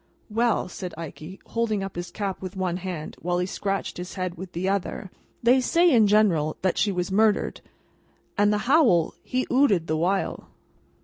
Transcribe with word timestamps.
"Well!" 0.31 0.67
said 0.67 0.95
Ikey, 0.97 1.39
holding 1.45 1.83
up 1.83 1.95
his 1.95 2.09
cap 2.09 2.41
with 2.41 2.55
one 2.55 2.77
hand 2.77 3.15
while 3.21 3.37
he 3.37 3.45
scratched 3.45 3.97
his 3.97 4.15
head 4.15 4.33
with 4.35 4.53
the 4.53 4.67
other, 4.67 5.11
"they 5.43 5.61
say, 5.61 5.91
in 5.91 6.07
general, 6.07 6.57
that 6.63 6.79
she 6.79 6.91
was 6.91 7.11
murdered, 7.11 7.61
and 8.35 8.51
the 8.51 8.57
howl 8.65 9.13
he 9.21 9.45
'ooted 9.51 9.85
the 9.85 9.95
while." 9.97 10.49